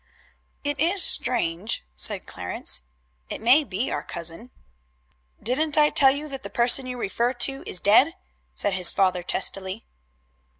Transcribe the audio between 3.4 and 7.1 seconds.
be our cousin." "Didn't I tell you that the person you